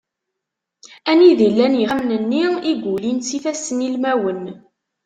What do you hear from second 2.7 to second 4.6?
yulin s yifasssen ilmawen.